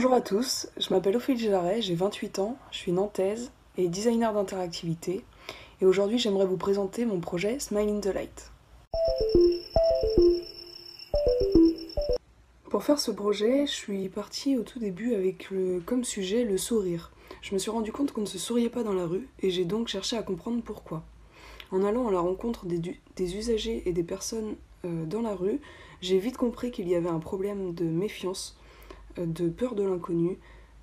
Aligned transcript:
Bonjour 0.00 0.14
à 0.14 0.20
tous, 0.20 0.68
je 0.76 0.94
m'appelle 0.94 1.16
Ophélie 1.16 1.40
Gilaret, 1.40 1.82
j'ai 1.82 1.96
28 1.96 2.38
ans, 2.38 2.56
je 2.70 2.76
suis 2.78 2.92
nantaise 2.92 3.50
et 3.76 3.88
designer 3.88 4.32
d'interactivité. 4.32 5.24
Et 5.80 5.86
aujourd'hui, 5.86 6.20
j'aimerais 6.20 6.46
vous 6.46 6.56
présenter 6.56 7.04
mon 7.04 7.18
projet 7.18 7.58
Smile 7.58 7.88
in 7.88 7.98
the 7.98 8.14
Light. 8.14 8.52
Pour 12.70 12.84
faire 12.84 13.00
ce 13.00 13.10
projet, 13.10 13.66
je 13.66 13.72
suis 13.72 14.08
partie 14.08 14.56
au 14.56 14.62
tout 14.62 14.78
début 14.78 15.14
avec 15.14 15.48
comme 15.84 16.04
sujet 16.04 16.44
le 16.44 16.58
sourire. 16.58 17.10
Je 17.42 17.52
me 17.52 17.58
suis 17.58 17.72
rendu 17.72 17.90
compte 17.90 18.12
qu'on 18.12 18.20
ne 18.20 18.26
se 18.26 18.38
souriait 18.38 18.70
pas 18.70 18.84
dans 18.84 18.94
la 18.94 19.04
rue 19.04 19.26
et 19.40 19.50
j'ai 19.50 19.64
donc 19.64 19.88
cherché 19.88 20.16
à 20.16 20.22
comprendre 20.22 20.62
pourquoi. 20.62 21.02
En 21.72 21.82
allant 21.82 22.06
à 22.06 22.12
la 22.12 22.20
rencontre 22.20 22.66
des, 22.66 23.36
usagers 23.36 23.82
et 23.84 23.92
des 23.92 24.04
personnes 24.04 24.54
euh, 24.84 25.06
dans 25.06 25.22
la 25.22 25.34
rue, 25.34 25.60
j'ai 26.00 26.20
vite 26.20 26.36
compris 26.36 26.70
qu'il 26.70 26.88
y 26.88 26.94
avait 26.94 27.08
un 27.08 27.18
problème 27.18 27.74
de 27.74 27.82
méfiance, 27.84 28.56
de 29.26 29.48
peur 29.48 29.74
de 29.74 29.82
l'inconnu 29.82 30.38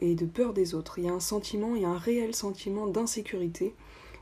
et 0.00 0.14
de 0.14 0.26
peur 0.26 0.52
des 0.52 0.74
autres. 0.74 0.98
Il 0.98 1.04
y 1.04 1.08
a 1.08 1.12
un 1.12 1.20
sentiment, 1.20 1.74
il 1.74 1.82
y 1.82 1.84
a 1.84 1.90
un 1.90 1.98
réel 1.98 2.34
sentiment 2.34 2.86
d'insécurité 2.86 3.74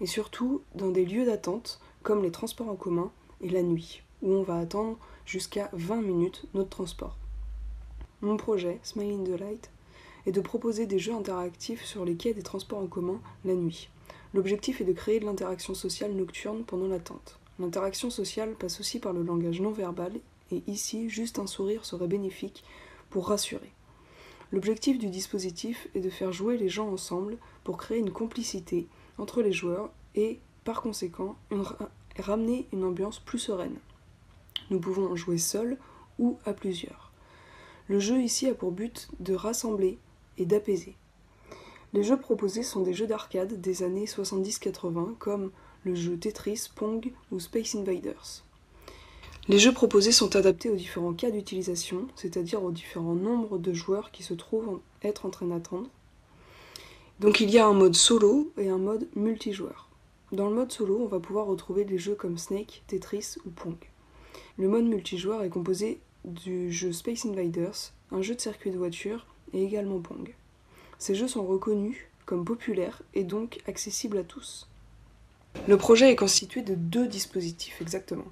et 0.00 0.06
surtout 0.06 0.62
dans 0.74 0.90
des 0.90 1.04
lieux 1.04 1.24
d'attente 1.24 1.80
comme 2.02 2.22
les 2.22 2.30
transports 2.30 2.68
en 2.68 2.76
commun 2.76 3.10
et 3.40 3.48
la 3.48 3.62
nuit, 3.62 4.02
où 4.22 4.32
on 4.32 4.42
va 4.42 4.58
attendre 4.58 4.98
jusqu'à 5.26 5.70
20 5.72 6.02
minutes 6.02 6.44
notre 6.54 6.70
transport. 6.70 7.16
Mon 8.22 8.36
projet, 8.36 8.78
Smile 8.82 9.20
in 9.20 9.24
the 9.24 9.40
Light, 9.40 9.70
est 10.26 10.32
de 10.32 10.40
proposer 10.40 10.86
des 10.86 10.98
jeux 10.98 11.14
interactifs 11.14 11.84
sur 11.84 12.04
les 12.04 12.16
quais 12.16 12.34
des 12.34 12.42
transports 12.42 12.80
en 12.80 12.86
commun 12.86 13.20
la 13.44 13.54
nuit. 13.54 13.88
L'objectif 14.34 14.80
est 14.80 14.84
de 14.84 14.92
créer 14.92 15.20
de 15.20 15.24
l'interaction 15.24 15.74
sociale 15.74 16.12
nocturne 16.12 16.64
pendant 16.64 16.86
l'attente. 16.86 17.38
L'interaction 17.58 18.10
sociale 18.10 18.54
passe 18.54 18.80
aussi 18.80 18.98
par 18.98 19.12
le 19.12 19.22
langage 19.22 19.60
non 19.60 19.72
verbal, 19.72 20.12
et 20.52 20.62
ici, 20.66 21.08
juste 21.08 21.38
un 21.38 21.46
sourire 21.46 21.84
serait 21.84 22.08
bénéfique 22.08 22.64
pour 23.08 23.28
rassurer. 23.28 23.72
L'objectif 24.52 24.98
du 24.98 25.10
dispositif 25.10 25.88
est 25.94 26.00
de 26.00 26.10
faire 26.10 26.32
jouer 26.32 26.56
les 26.56 26.68
gens 26.68 26.88
ensemble 26.88 27.38
pour 27.62 27.76
créer 27.76 27.98
une 27.98 28.10
complicité 28.10 28.88
entre 29.16 29.42
les 29.42 29.52
joueurs 29.52 29.90
et, 30.16 30.40
par 30.64 30.82
conséquent, 30.82 31.36
ramener 32.18 32.66
une 32.72 32.84
ambiance 32.84 33.20
plus 33.20 33.38
sereine. 33.38 33.78
Nous 34.70 34.80
pouvons 34.80 35.14
jouer 35.14 35.38
seuls 35.38 35.78
ou 36.18 36.38
à 36.44 36.52
plusieurs. 36.52 37.12
Le 37.86 38.00
jeu 38.00 38.22
ici 38.22 38.48
a 38.48 38.54
pour 38.54 38.72
but 38.72 39.08
de 39.20 39.34
rassembler 39.34 39.98
et 40.36 40.46
d'apaiser. 40.46 40.96
Les 41.92 42.02
jeux 42.04 42.18
proposés 42.18 42.62
sont 42.62 42.82
des 42.82 42.94
jeux 42.94 43.06
d'arcade 43.06 43.60
des 43.60 43.82
années 43.82 44.04
70-80 44.04 45.16
comme 45.18 45.50
le 45.84 45.94
jeu 45.94 46.16
Tetris, 46.16 46.68
Pong 46.74 47.12
ou 47.30 47.40
Space 47.40 47.74
Invaders. 47.74 48.44
Les 49.48 49.58
jeux 49.58 49.72
proposés 49.72 50.12
sont 50.12 50.36
adaptés 50.36 50.70
aux 50.70 50.76
différents 50.76 51.14
cas 51.14 51.30
d'utilisation, 51.30 52.06
c'est-à-dire 52.14 52.62
aux 52.62 52.70
différents 52.70 53.14
nombres 53.14 53.58
de 53.58 53.72
joueurs 53.72 54.10
qui 54.10 54.22
se 54.22 54.34
trouvent 54.34 54.80
être 55.02 55.26
en 55.26 55.30
train 55.30 55.46
d'attendre. 55.46 55.88
Donc 57.20 57.40
il 57.40 57.50
y 57.50 57.58
a 57.58 57.66
un 57.66 57.72
mode 57.72 57.96
solo 57.96 58.52
et 58.58 58.68
un 58.68 58.78
mode 58.78 59.08
multijoueur. 59.14 59.88
Dans 60.32 60.48
le 60.48 60.54
mode 60.54 60.70
solo, 60.70 61.00
on 61.02 61.06
va 61.06 61.20
pouvoir 61.20 61.46
retrouver 61.46 61.84
des 61.84 61.98
jeux 61.98 62.14
comme 62.14 62.38
Snake, 62.38 62.82
Tetris 62.86 63.36
ou 63.44 63.50
Pong. 63.50 63.76
Le 64.58 64.68
mode 64.68 64.84
multijoueur 64.84 65.42
est 65.42 65.48
composé 65.48 66.00
du 66.24 66.70
jeu 66.70 66.92
Space 66.92 67.24
Invaders, 67.24 67.92
un 68.12 68.22
jeu 68.22 68.34
de 68.34 68.40
circuit 68.40 68.70
de 68.70 68.78
voiture 68.78 69.26
et 69.52 69.64
également 69.64 70.00
Pong. 70.00 70.34
Ces 70.98 71.14
jeux 71.14 71.28
sont 71.28 71.46
reconnus 71.46 71.96
comme 72.26 72.44
populaires 72.44 73.02
et 73.14 73.24
donc 73.24 73.58
accessibles 73.66 74.18
à 74.18 74.24
tous. 74.24 74.68
Le 75.66 75.76
projet 75.76 76.12
est 76.12 76.16
constitué 76.16 76.62
de 76.62 76.74
deux 76.74 77.08
dispositifs 77.08 77.80
exactement. 77.80 78.26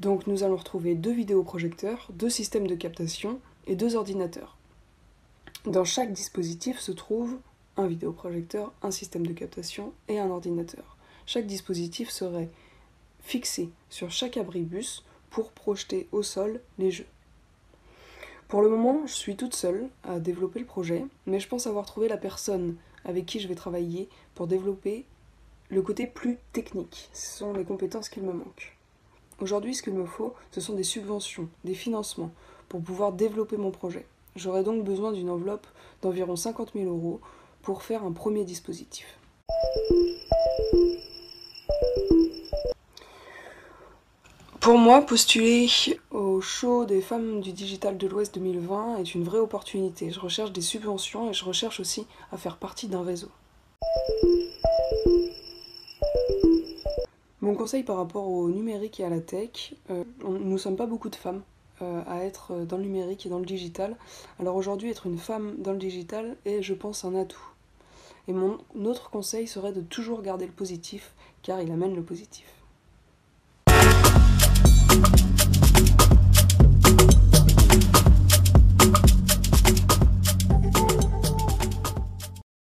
Donc 0.00 0.26
nous 0.26 0.42
allons 0.42 0.56
retrouver 0.56 0.94
deux 0.94 1.12
vidéoprojecteurs, 1.12 2.08
deux 2.12 2.30
systèmes 2.30 2.66
de 2.66 2.74
captation 2.74 3.40
et 3.66 3.76
deux 3.76 3.96
ordinateurs. 3.96 4.56
Dans 5.64 5.84
chaque 5.84 6.12
dispositif 6.12 6.78
se 6.78 6.92
trouve 6.92 7.38
un 7.76 7.86
vidéoprojecteur, 7.86 8.72
un 8.82 8.90
système 8.90 9.26
de 9.26 9.32
captation 9.32 9.92
et 10.08 10.18
un 10.18 10.30
ordinateur. 10.30 10.96
Chaque 11.26 11.46
dispositif 11.46 12.10
serait 12.10 12.50
fixé 13.22 13.70
sur 13.90 14.10
chaque 14.10 14.36
abribus 14.36 15.02
pour 15.30 15.50
projeter 15.52 16.08
au 16.12 16.22
sol 16.22 16.60
les 16.78 16.90
jeux. 16.90 17.06
Pour 18.48 18.62
le 18.62 18.68
moment, 18.68 19.06
je 19.06 19.14
suis 19.14 19.34
toute 19.34 19.54
seule 19.54 19.88
à 20.04 20.20
développer 20.20 20.60
le 20.60 20.66
projet, 20.66 21.04
mais 21.26 21.40
je 21.40 21.48
pense 21.48 21.66
avoir 21.66 21.84
trouvé 21.84 22.06
la 22.06 22.16
personne 22.16 22.76
avec 23.04 23.26
qui 23.26 23.40
je 23.40 23.48
vais 23.48 23.56
travailler 23.56 24.08
pour 24.34 24.46
développer 24.46 25.04
le 25.68 25.82
côté 25.82 26.06
plus 26.06 26.38
technique. 26.52 27.08
Ce 27.12 27.38
sont 27.38 27.52
les 27.52 27.64
compétences 27.64 28.08
qu'il 28.08 28.22
me 28.22 28.32
manquent. 28.32 28.75
Aujourd'hui, 29.38 29.74
ce 29.74 29.82
qu'il 29.82 29.92
me 29.92 30.06
faut, 30.06 30.34
ce 30.50 30.62
sont 30.62 30.72
des 30.72 30.82
subventions, 30.82 31.48
des 31.64 31.74
financements 31.74 32.30
pour 32.70 32.80
pouvoir 32.80 33.12
développer 33.12 33.58
mon 33.58 33.70
projet. 33.70 34.06
J'aurai 34.34 34.62
donc 34.62 34.82
besoin 34.82 35.12
d'une 35.12 35.28
enveloppe 35.28 35.66
d'environ 36.00 36.36
50 36.36 36.72
000 36.74 36.86
euros 36.86 37.20
pour 37.60 37.82
faire 37.82 38.02
un 38.02 38.12
premier 38.12 38.44
dispositif. 38.44 39.18
Pour 44.60 44.78
moi, 44.78 45.02
postuler 45.02 45.68
au 46.10 46.40
show 46.40 46.86
des 46.86 47.02
femmes 47.02 47.40
du 47.40 47.52
digital 47.52 47.98
de 47.98 48.06
l'Ouest 48.06 48.34
2020 48.34 48.96
est 48.96 49.14
une 49.14 49.22
vraie 49.22 49.38
opportunité. 49.38 50.10
Je 50.10 50.18
recherche 50.18 50.52
des 50.52 50.62
subventions 50.62 51.30
et 51.30 51.34
je 51.34 51.44
recherche 51.44 51.78
aussi 51.78 52.06
à 52.32 52.38
faire 52.38 52.56
partie 52.56 52.88
d'un 52.88 53.04
réseau. 53.04 53.28
Mon 57.46 57.54
conseil 57.54 57.84
par 57.84 57.98
rapport 57.98 58.28
au 58.28 58.50
numérique 58.50 58.98
et 58.98 59.04
à 59.04 59.08
la 59.08 59.20
tech, 59.20 59.74
euh, 59.90 60.02
nous 60.24 60.50
ne 60.50 60.56
sommes 60.56 60.74
pas 60.74 60.86
beaucoup 60.86 61.10
de 61.10 61.14
femmes 61.14 61.42
euh, 61.80 62.02
à 62.04 62.24
être 62.24 62.64
dans 62.64 62.76
le 62.76 62.82
numérique 62.82 63.24
et 63.24 63.28
dans 63.28 63.38
le 63.38 63.46
digital. 63.46 63.94
Alors 64.40 64.56
aujourd'hui, 64.56 64.90
être 64.90 65.06
une 65.06 65.16
femme 65.16 65.54
dans 65.58 65.70
le 65.70 65.78
digital 65.78 66.36
est, 66.44 66.60
je 66.60 66.74
pense, 66.74 67.04
un 67.04 67.14
atout. 67.14 67.46
Et 68.26 68.32
mon 68.32 68.58
autre 68.84 69.10
conseil 69.10 69.46
serait 69.46 69.70
de 69.70 69.80
toujours 69.80 70.22
garder 70.22 70.44
le 70.44 70.50
positif, 70.50 71.14
car 71.42 71.62
il 71.62 71.70
amène 71.70 71.94
le 71.94 72.02
positif. 72.02 72.52